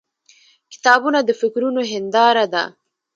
•کتابونه 0.73 1.19
د 1.23 1.29
فکرونو 1.41 1.81
هنداره 1.91 2.45
ده. 2.53 2.63